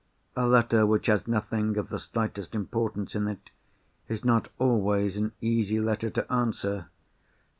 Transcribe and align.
A 0.35 0.47
letter 0.47 0.83
which 0.83 1.05
has 1.05 1.27
nothing 1.27 1.77
of 1.77 1.89
the 1.89 1.99
slightest 1.99 2.55
importance 2.55 3.13
in 3.13 3.27
it, 3.27 3.51
is 4.07 4.25
not 4.25 4.49
always 4.57 5.15
an 5.15 5.33
easy 5.41 5.79
letter 5.79 6.09
to 6.09 6.33
answer. 6.33 6.87